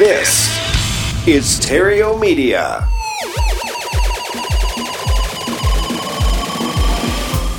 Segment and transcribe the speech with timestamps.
[0.00, 0.48] This
[1.28, 2.88] is Theriault Media.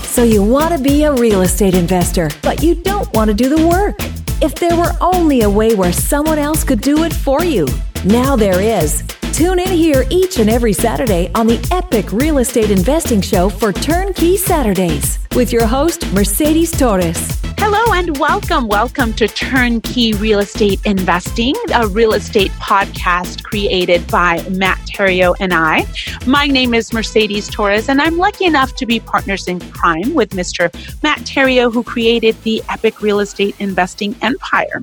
[0.06, 3.48] So you want to be a real estate investor, but you don't want to do
[3.48, 3.94] the work.
[4.42, 7.68] If there were only a way where someone else could do it for you,
[8.06, 9.04] now there is.
[9.34, 13.72] Tune in here each and every Saturday on the Epic Real Estate Investing Show for
[13.72, 17.40] Turnkey Saturdays with your host, Mercedes Torres.
[17.64, 18.68] Hello and welcome.
[18.68, 25.54] Welcome to Turnkey Real Estate Investing, a real estate podcast created by Matt Theriault and
[25.54, 25.86] I.
[26.26, 30.32] My name is Mercedes Torres, and I'm lucky enough to be partners in crime with
[30.32, 30.74] Mr.
[31.04, 34.82] Matt Theriault, who created the Epic Real Estate Investing Empire.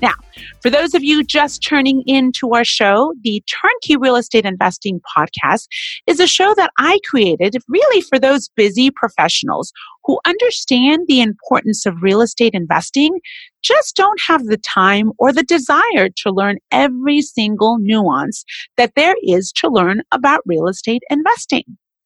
[0.00, 0.14] Now,
[0.62, 5.66] for those of you just turning into our show, the Turnkey Real Estate Investing Podcast
[6.06, 9.72] is a show that I created really for those busy professionals
[10.04, 13.20] who understand the importance of real estate investing,
[13.62, 18.44] just don't have the time or the desire to learn every single nuance
[18.76, 21.64] that there is to learn about real estate investing.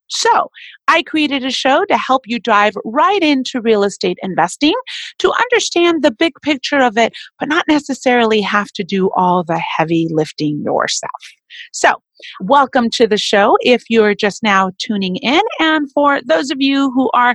[0.09, 0.51] So
[0.87, 4.75] I created a show to help you dive right into real estate investing
[5.19, 9.59] to understand the big picture of it, but not necessarily have to do all the
[9.59, 11.11] heavy lifting yourself.
[11.73, 11.95] So
[12.41, 15.43] welcome to the show if you're just now tuning in.
[15.59, 17.35] And for those of you who are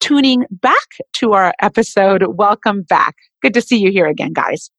[0.00, 3.14] tuning back to our episode, welcome back.
[3.42, 4.70] Good to see you here again, guys.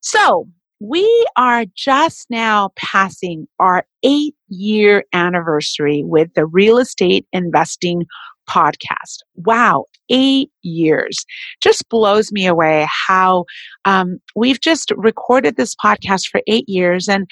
[0.00, 0.48] So
[0.80, 8.04] we are just now passing our eight year anniversary with the real estate investing
[8.48, 9.18] podcast.
[9.34, 11.24] Wow, eight years.
[11.62, 13.44] Just blows me away how
[13.84, 17.08] um, we've just recorded this podcast for eight years.
[17.08, 17.26] And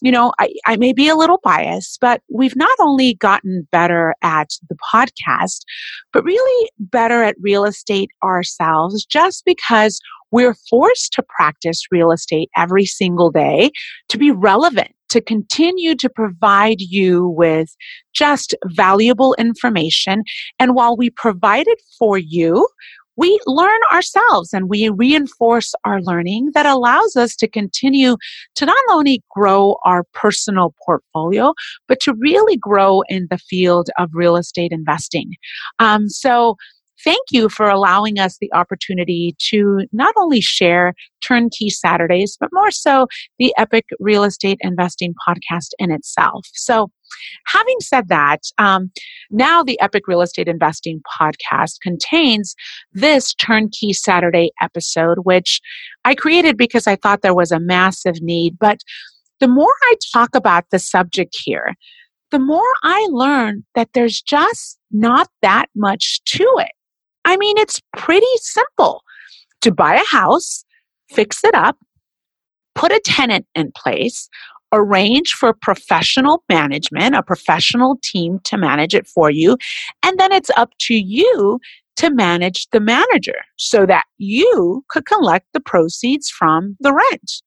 [0.00, 4.14] you know, I, I may be a little biased, but we've not only gotten better
[4.22, 5.60] at the podcast,
[6.12, 10.00] but really better at real estate ourselves just because
[10.30, 13.70] we're forced to practice real estate every single day
[14.08, 17.74] to be relevant, to continue to provide you with
[18.14, 20.22] just valuable information.
[20.58, 22.66] And while we provide it for you,
[23.20, 28.16] we learn ourselves and we reinforce our learning that allows us to continue
[28.54, 31.52] to not only grow our personal portfolio,
[31.86, 35.34] but to really grow in the field of real estate investing.
[35.78, 36.56] Um, so,
[37.04, 40.94] thank you for allowing us the opportunity to not only share
[41.26, 43.06] Turnkey Saturdays, but more so
[43.38, 46.46] the Epic Real Estate Investing podcast in itself.
[46.54, 46.90] So,
[47.46, 48.90] having said that, um,
[49.30, 52.54] now the Epic Real Estate Investing podcast contains
[52.92, 55.60] this Turnkey Saturday episode, which
[56.04, 58.58] I created because I thought there was a massive need.
[58.58, 58.80] But
[59.40, 61.74] the more I talk about the subject here,
[62.30, 66.72] the more I learn that there's just not that much to it.
[67.24, 69.02] I mean, it's pretty simple
[69.60, 70.64] to buy a house,
[71.10, 71.76] fix it up,
[72.74, 74.28] put a tenant in place,
[74.72, 79.56] arrange for professional management, a professional team to manage it for you,
[80.02, 81.58] and then it's up to you
[81.96, 87.42] to manage the manager so that you could collect the proceeds from the rent.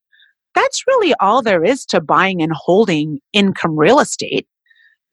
[0.53, 4.47] That's really all there is to buying and holding income real estate.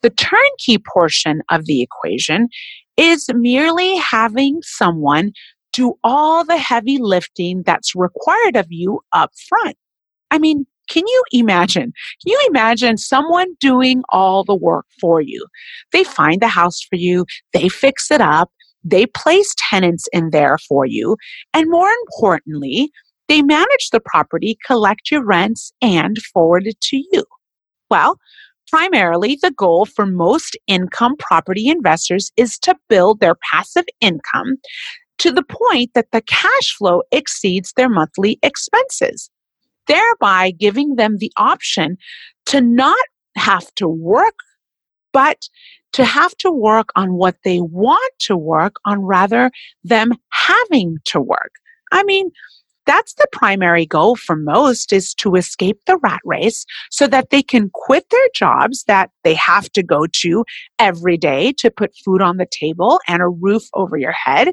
[0.03, 2.49] The turnkey portion of the equation
[2.97, 5.33] is merely having someone
[5.73, 9.77] do all the heavy lifting that's required of you up front.
[10.31, 11.93] I mean, can you imagine?
[12.23, 15.47] Can you imagine someone doing all the work for you?
[15.93, 18.51] They find the house for you, they fix it up,
[18.85, 21.17] they place tenants in there for you,
[21.55, 22.91] and more importantly,
[23.29, 27.25] they manage the property, collect your rents, and forward it to you.
[27.89, 28.19] Well,
[28.69, 34.57] primarily the goal for most income property investors is to build their passive income
[35.19, 39.31] to the point that the cash flow exceeds their monthly expenses.
[39.91, 41.99] Thereby giving them the option
[42.47, 42.97] to not
[43.37, 44.39] have to work,
[45.13, 45.49] but
[45.93, 49.51] to have to work on what they want to work on rather
[49.83, 51.53] than having to work.
[51.93, 52.31] I mean,
[52.91, 57.41] that's the primary goal for most is to escape the rat race so that they
[57.41, 60.45] can quit their jobs that they have to go to
[60.81, 64.49] every day to put food on the table and a roof over your head.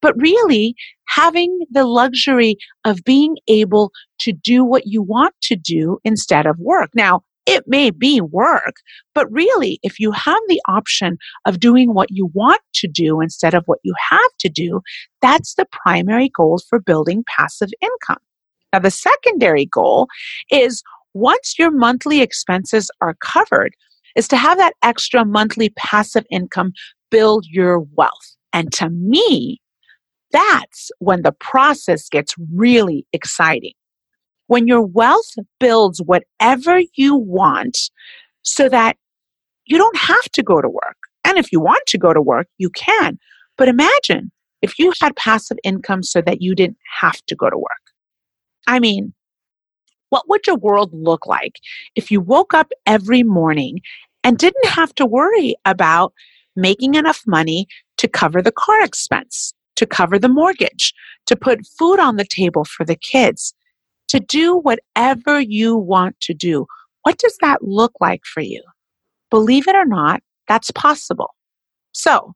[0.00, 0.76] But really
[1.08, 3.90] having the luxury of being able
[4.20, 6.90] to do what you want to do instead of work.
[6.94, 8.74] Now, it may be work,
[9.14, 13.54] but really, if you have the option of doing what you want to do instead
[13.54, 14.80] of what you have to do,
[15.22, 18.22] that's the primary goal for building passive income.
[18.72, 20.08] Now, the secondary goal
[20.50, 20.82] is
[21.14, 23.74] once your monthly expenses are covered,
[24.16, 26.72] is to have that extra monthly passive income
[27.10, 28.36] build your wealth.
[28.52, 29.60] And to me,
[30.32, 33.72] that's when the process gets really exciting
[34.50, 37.78] when your wealth builds whatever you want
[38.42, 38.96] so that
[39.66, 40.96] you don't have to go to work.
[41.24, 43.16] And if you want to go to work, you can.
[43.56, 47.56] But imagine if you had passive income so that you didn't have to go to
[47.56, 47.84] work.
[48.66, 49.14] I mean,
[50.08, 51.60] what would your world look like
[51.94, 53.78] if you woke up every morning
[54.24, 56.12] and didn't have to worry about
[56.56, 57.68] making enough money
[57.98, 60.92] to cover the car expense, to cover the mortgage,
[61.26, 63.54] to put food on the table for the kids,
[64.10, 66.66] to do whatever you want to do.
[67.02, 68.62] What does that look like for you?
[69.30, 71.34] Believe it or not, that's possible.
[71.92, 72.34] So,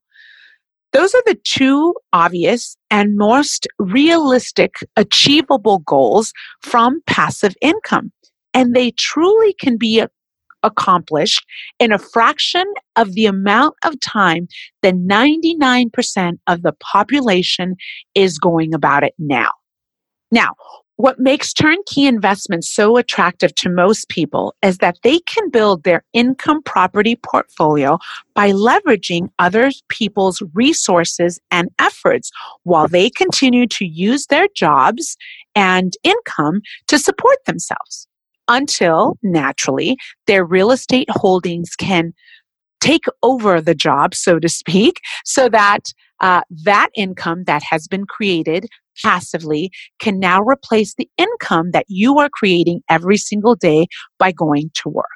[0.93, 6.33] those are the two obvious and most realistic, achievable goals
[6.63, 8.13] from passive income.
[8.55, 10.05] And they truly can be
[10.63, 11.45] accomplished
[11.81, 14.47] in a fraction of the amount of time
[14.83, 17.75] that 99% of the population
[18.15, 19.51] is going about it now.
[20.31, 20.55] Now,
[20.97, 26.05] what makes turnkey investments so attractive to most people is that they can build their
[26.13, 27.99] income property portfolio
[28.35, 32.31] by leveraging other people's resources and efforts
[32.63, 35.17] while they continue to use their jobs
[35.55, 38.07] and income to support themselves.
[38.47, 39.97] Until naturally
[40.27, 42.13] their real estate holdings can
[42.81, 45.81] take over the job, so to speak, so that
[46.21, 48.69] uh, that income that has been created
[49.03, 53.87] passively can now replace the income that you are creating every single day
[54.19, 55.07] by going to work.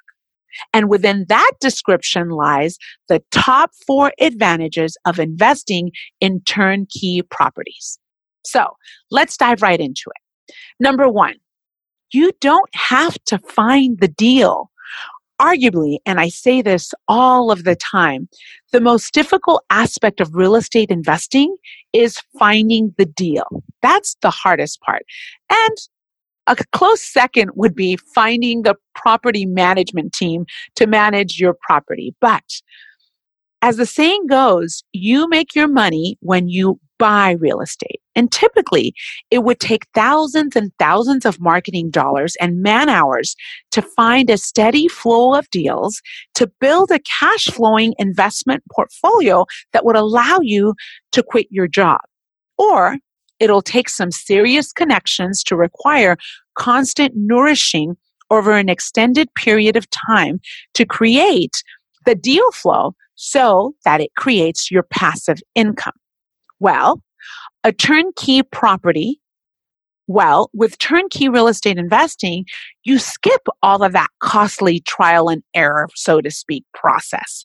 [0.72, 2.78] And within that description lies
[3.08, 7.98] the top four advantages of investing in turnkey properties.
[8.44, 8.66] So
[9.10, 10.54] let's dive right into it.
[10.80, 11.34] Number one,
[12.12, 14.70] you don't have to find the deal
[15.40, 18.28] arguably, and I say this all of the time,
[18.72, 21.56] the most difficult aspect of real estate investing
[21.92, 23.62] is finding the deal.
[23.82, 25.02] That's the hardest part.
[25.50, 25.76] And
[26.46, 30.46] a close second would be finding the property management team
[30.76, 32.14] to manage your property.
[32.20, 32.62] But
[33.60, 37.97] as the saying goes, you make your money when you buy real estate.
[38.18, 38.94] And typically,
[39.30, 43.36] it would take thousands and thousands of marketing dollars and man hours
[43.70, 46.02] to find a steady flow of deals
[46.34, 50.74] to build a cash flowing investment portfolio that would allow you
[51.12, 52.00] to quit your job.
[52.58, 52.96] Or
[53.38, 56.16] it'll take some serious connections to require
[56.56, 57.96] constant nourishing
[58.30, 60.40] over an extended period of time
[60.74, 61.62] to create
[62.04, 65.94] the deal flow so that it creates your passive income.
[66.58, 67.00] Well,
[67.68, 69.20] a turnkey property,
[70.06, 72.46] well, with turnkey real estate investing,
[72.84, 77.44] you skip all of that costly trial and error, so to speak, process.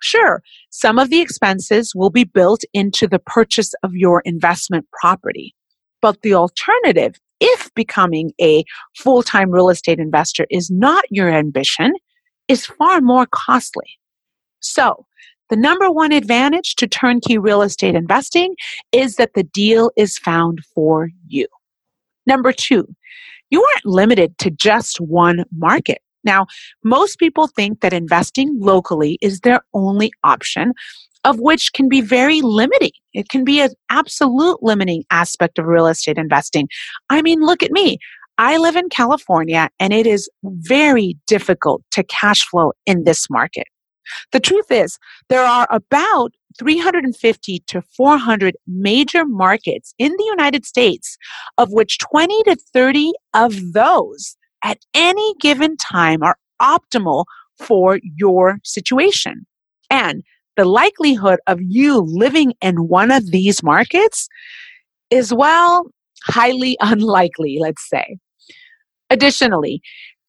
[0.00, 5.54] Sure, some of the expenses will be built into the purchase of your investment property,
[6.00, 8.64] but the alternative, if becoming a
[8.96, 11.92] full time real estate investor is not your ambition,
[12.48, 13.98] is far more costly.
[14.60, 15.04] So,
[15.50, 18.54] the number one advantage to turnkey real estate investing
[18.92, 21.46] is that the deal is found for you.
[22.26, 22.86] Number two,
[23.50, 25.98] you aren't limited to just one market.
[26.24, 26.46] Now,
[26.84, 30.74] most people think that investing locally is their only option,
[31.24, 32.90] of which can be very limiting.
[33.14, 36.68] It can be an absolute limiting aspect of real estate investing.
[37.08, 37.98] I mean, look at me.
[38.36, 43.66] I live in California and it is very difficult to cash flow in this market.
[44.32, 44.98] The truth is,
[45.28, 51.16] there are about 350 to 400 major markets in the United States,
[51.56, 57.24] of which 20 to 30 of those at any given time are optimal
[57.58, 59.46] for your situation.
[59.90, 60.22] And
[60.56, 64.28] the likelihood of you living in one of these markets
[65.10, 65.86] is, well,
[66.24, 68.18] highly unlikely, let's say.
[69.10, 69.80] Additionally,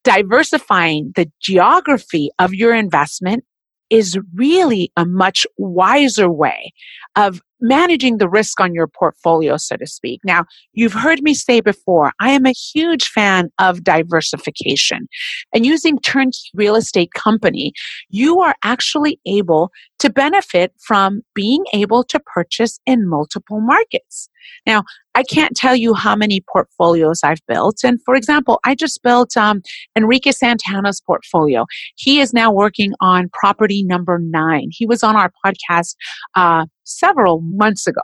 [0.03, 3.43] diversifying the geography of your investment
[3.89, 6.73] is really a much wiser way
[7.15, 10.21] of managing the risk on your portfolio, so to speak.
[10.23, 15.07] Now, you've heard me say before, I am a huge fan of diversification.
[15.53, 17.73] And using Turnkey Real Estate Company,
[18.09, 24.29] you are actually able to benefit from being able to purchase in multiple markets.
[24.65, 24.83] Now,
[25.15, 27.79] I can't tell you how many portfolios I've built.
[27.83, 29.61] And for example, I just built um,
[29.97, 31.65] Enrique Santana's portfolio.
[31.95, 34.69] He is now working on property number nine.
[34.71, 35.95] He was on our podcast
[36.35, 38.01] uh, several months ago.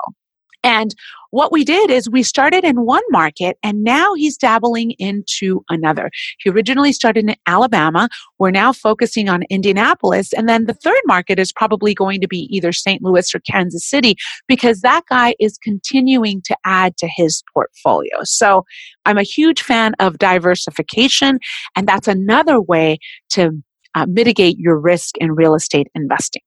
[0.65, 0.95] And
[1.29, 6.10] what we did is we started in one market and now he's dabbling into another.
[6.39, 8.10] He originally started in Alabama.
[8.39, 10.34] We're now focusing on Indianapolis.
[10.34, 13.03] And then the third market is probably going to be either St.
[13.03, 14.15] Louis or Kansas City
[14.48, 18.24] because that guy is continuing to add to his portfolio.
[18.24, 18.65] So
[19.05, 21.39] I'm a huge fan of diversification.
[21.75, 22.98] And that's another way
[23.31, 23.51] to
[23.93, 26.41] uh, mitigate your risk in real estate investing.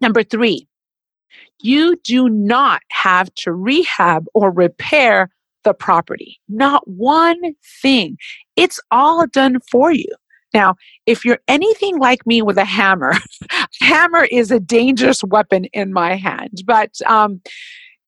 [0.00, 0.68] Number three,
[1.62, 5.30] you do not have to rehab or repair
[5.64, 6.40] the property.
[6.48, 7.40] Not one
[7.82, 8.16] thing.
[8.56, 10.08] It's all done for you.
[10.52, 10.74] Now,
[11.06, 13.14] if you're anything like me with a hammer,
[13.80, 16.62] hammer is a dangerous weapon in my hand.
[16.66, 17.40] But um,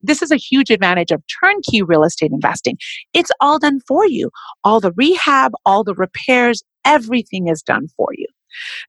[0.03, 2.77] this is a huge advantage of turnkey real estate investing.
[3.13, 4.31] It's all done for you.
[4.65, 8.27] All the rehab, all the repairs, everything is done for you.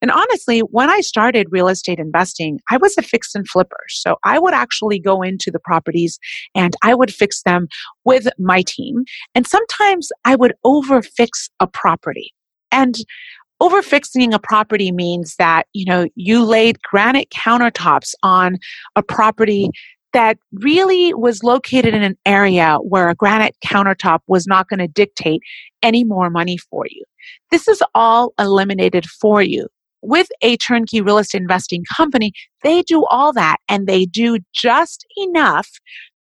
[0.01, 3.83] And honestly, when I started real estate investing, I was a fix and flipper.
[3.89, 6.19] So I would actually go into the properties
[6.55, 7.67] and I would fix them
[8.05, 9.03] with my team.
[9.35, 12.33] And sometimes I would overfix a property.
[12.71, 12.95] And
[13.61, 18.57] overfixing a property means that, you know, you laid granite countertops on
[18.95, 19.69] a property
[20.13, 24.87] that really was located in an area where a granite countertop was not going to
[24.87, 25.41] dictate
[25.81, 27.03] any more money for you.
[27.51, 29.67] This is all eliminated for you.
[30.01, 35.05] With a turnkey real estate investing company, they do all that and they do just
[35.17, 35.69] enough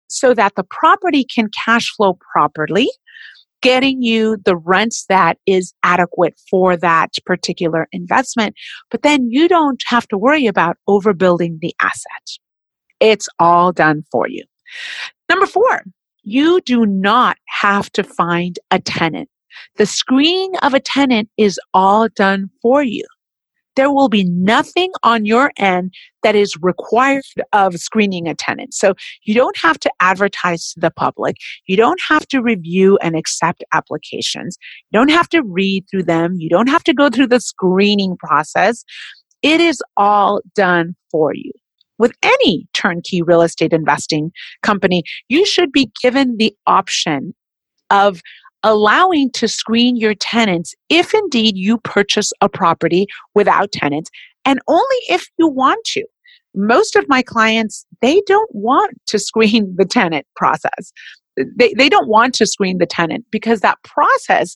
[0.08, 2.90] so that the property can cash flow properly,
[3.62, 8.56] getting you the rents that is adequate for that particular investment.
[8.90, 12.38] But then you don't have to worry about overbuilding the asset.
[13.02, 14.44] It's all done for you.
[15.28, 15.84] Number four,
[16.24, 19.28] you do not have to find a tenant.
[19.78, 23.06] The screening of a tenant is all done for you.
[23.78, 25.94] There will be nothing on your end
[26.24, 28.74] that is required of screening a tenant.
[28.74, 28.94] So
[29.24, 31.38] you don't have to advertise to the public.
[31.68, 34.58] You don't have to review and accept applications.
[34.92, 36.36] You don't have to read through them.
[36.38, 38.84] You don't have to go through the screening process.
[39.42, 41.52] It is all done for you
[42.02, 44.32] with any turnkey real estate investing
[44.64, 47.34] company, you should be given the option
[47.92, 48.22] of
[48.64, 53.06] allowing to screen your tenants if indeed you purchase a property
[53.36, 54.10] without tenants
[54.46, 56.04] and only if you want to.
[56.56, 60.92] Most of my clients, they don't want to screen the tenant process.
[61.38, 64.56] They, they don't want to screen the tenant because that process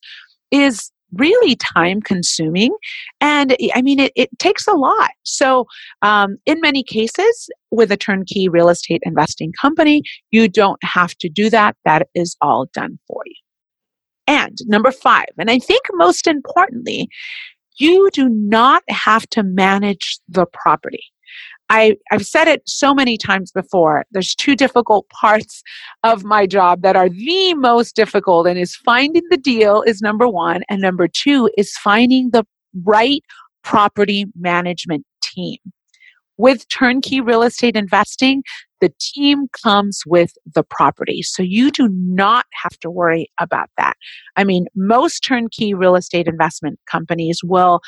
[0.50, 2.76] is really time consuming
[3.22, 5.12] and i mean it, it takes a lot.
[5.24, 5.66] So
[6.02, 11.30] um, in many cases with a turnkey real estate investing company you don't have to
[11.30, 11.76] do that.
[11.86, 13.36] That is all done for you.
[14.28, 17.08] And number five, and I think most importantly,
[17.78, 21.04] you do not have to manage the property.
[21.70, 24.06] I, I've said it so many times before.
[24.12, 25.64] There's two difficult parts
[26.04, 30.28] of my job that are the most difficult, and is finding the deal is number
[30.28, 32.46] one, and number two is finding the
[32.84, 33.24] right
[33.64, 35.58] property management team.
[36.38, 38.44] With turnkey real estate investing,
[38.82, 41.22] the team comes with the property.
[41.24, 43.96] So you do not have to worry about that.
[44.36, 47.80] I mean, most turnkey real estate investment companies will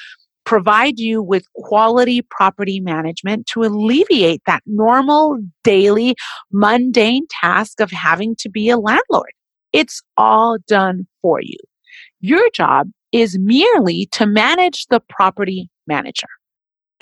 [0.47, 6.15] provide you with quality property management to alleviate that normal, daily,
[6.53, 9.33] mundane task of having to be a landlord.
[9.73, 11.57] It's all done for you.
[12.21, 16.29] Your job is merely to manage the property manager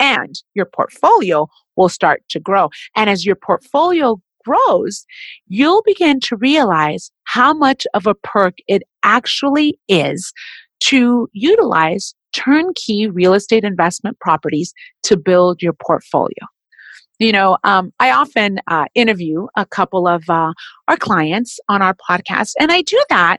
[0.00, 2.68] and your portfolio will start to grow.
[2.96, 5.06] And as your portfolio grows,
[5.46, 10.32] you'll begin to realize how much of a perk it actually is
[10.80, 14.74] to utilize turnkey real estate investment properties
[15.04, 16.46] to build your portfolio.
[17.18, 20.52] You know, um, I often uh, interview a couple of uh,
[20.86, 23.38] our clients on our podcast, and I do that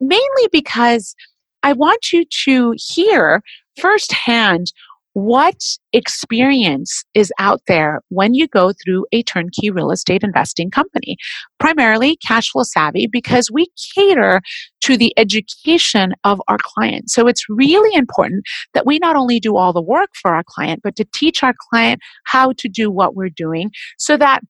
[0.00, 1.14] mainly because
[1.62, 3.42] I want you to hear
[3.80, 4.72] firsthand
[5.18, 5.56] what
[5.92, 11.16] experience is out there when you go through a turnkey real estate investing company?
[11.58, 14.40] Primarily cash flow savvy because we cater
[14.82, 17.10] to the education of our client.
[17.10, 18.44] So it's really important
[18.74, 21.54] that we not only do all the work for our client, but to teach our
[21.68, 24.42] client how to do what we're doing so that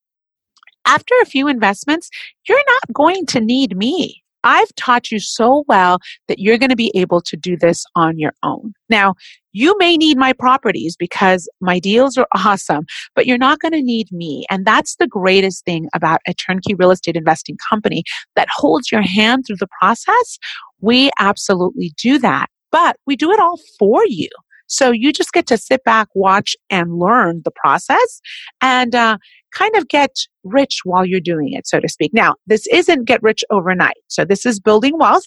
[0.85, 2.11] after a few investments,
[2.47, 4.23] you're not going to need me.
[4.45, 8.19] I've taught you so well that you're going to be able to do this on
[8.19, 8.73] your own.
[8.89, 9.15] Now,
[9.53, 13.83] you may need my properties because my deals are awesome, but you're not going to
[13.83, 14.45] need me.
[14.51, 18.05] And that's the greatest thing about a turnkey real estate investing company
[18.37, 20.39] that holds your hand through the process.
[20.81, 24.29] We absolutely do that, but we do it all for you.
[24.69, 28.21] So you just get to sit back, watch, and learn the process.
[28.61, 29.19] And uh,
[29.53, 30.11] kind of get
[30.45, 32.13] rich while you're doing it, so to speak.
[32.15, 33.97] Now, this isn't get rich overnight.
[34.09, 35.25] So this is building wealth,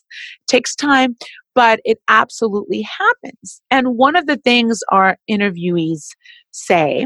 [0.48, 1.16] takes time,
[1.56, 3.62] but it absolutely happens.
[3.70, 6.10] And one of the things our interviewees
[6.52, 7.06] say,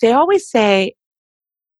[0.00, 0.94] they always say,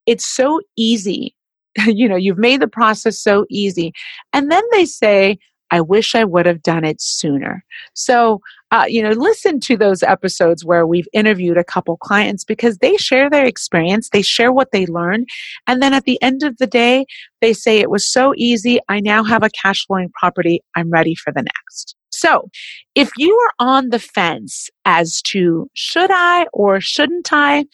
[0.07, 1.35] it's so easy.
[1.87, 3.93] you know, you've made the process so easy.
[4.33, 5.39] And then they say,
[5.71, 7.65] I wish I would have done it sooner.
[7.95, 12.79] So, uh, you know, listen to those episodes where we've interviewed a couple clients because
[12.79, 15.29] they share their experience, they share what they learned.
[15.67, 17.07] And then at the end of the day,
[17.41, 18.79] they say, It was so easy.
[18.89, 20.63] I now have a cash flowing property.
[20.75, 21.95] I'm ready for the next.
[22.11, 22.49] So,
[22.95, 27.67] if you are on the fence as to should I or shouldn't I,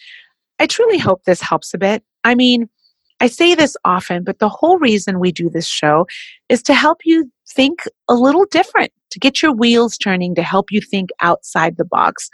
[0.59, 2.03] I truly hope this helps a bit.
[2.25, 2.69] I mean,
[3.25, 6.07] I say this often, but the whole reason we do this show
[6.51, 10.71] is to help you think a little different, to get your wheels turning, to help
[10.71, 12.29] you think outside the box.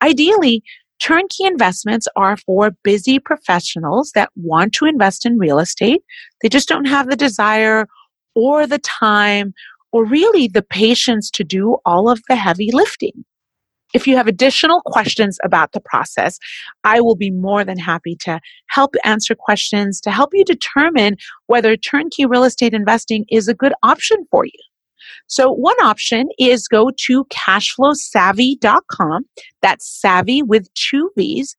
[0.00, 0.62] Ideally,
[1.00, 6.02] turnkey investments are for busy professionals that want to invest in real estate.
[6.40, 7.88] They just don't have the desire
[8.36, 9.52] or the time
[9.90, 13.24] or really the patience to do all of the heavy lifting.
[13.98, 16.38] If you have additional questions about the process,
[16.84, 18.38] I will be more than happy to
[18.68, 21.16] help answer questions to help you determine
[21.48, 24.52] whether turnkey real estate investing is a good option for you.
[25.26, 29.24] So one option is go to cashflowsavvy.com.
[29.62, 31.56] That's savvy with two V's.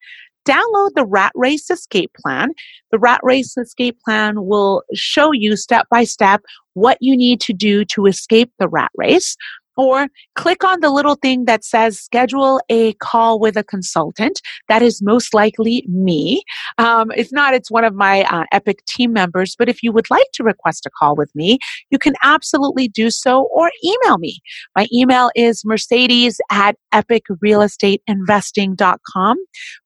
[0.48, 2.52] Download the Rat Race Escape Plan.
[2.92, 6.42] The Rat Race Escape Plan will show you step by step
[6.74, 9.36] what you need to do to escape the rat race
[9.80, 14.42] or click on the little thing that says schedule a call with a consultant.
[14.68, 16.44] That is most likely me.
[16.78, 19.56] Um, if not, it's one of my uh, Epic team members.
[19.58, 21.60] But if you would like to request a call with me,
[21.92, 24.42] you can absolutely do so or email me.
[24.76, 29.38] My email is mercedes at epicrealestateinvesting.com.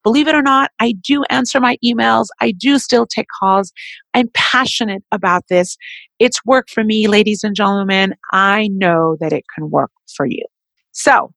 [0.03, 2.29] Believe it or not, I do answer my emails.
[2.41, 3.71] I do still take calls.
[4.13, 5.77] I'm passionate about this.
[6.19, 8.15] It's worked for me, ladies and gentlemen.
[8.31, 10.43] I know that it can work for you.
[10.93, 11.33] So,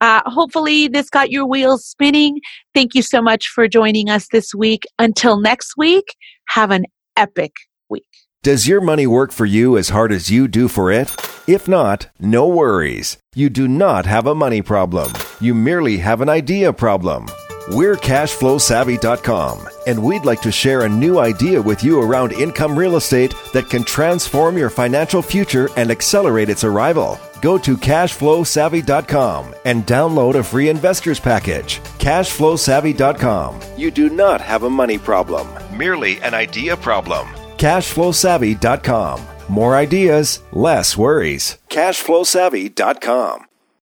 [0.00, 2.40] uh, hopefully, this got your wheels spinning.
[2.74, 4.82] Thank you so much for joining us this week.
[4.98, 6.16] Until next week,
[6.48, 6.86] have an
[7.16, 7.52] epic
[7.88, 8.04] week.
[8.42, 11.14] Does your money work for you as hard as you do for it?
[11.46, 13.18] If not, no worries.
[13.34, 15.12] You do not have a money problem.
[15.40, 17.26] You merely have an idea problem.
[17.68, 22.94] We're cashflowsavvy.com, and we'd like to share a new idea with you around income real
[22.96, 27.18] estate that can transform your financial future and accelerate its arrival.
[27.42, 31.80] Go to cashflowsavvy.com and download a free investor's package.
[31.98, 33.60] Cashflowsavvy.com.
[33.76, 37.26] You do not have a money problem, merely an idea problem.
[37.56, 39.20] Cashflowsavvy.com.
[39.48, 41.58] More ideas, less worries.
[41.68, 43.46] Cashflowsavvy.com.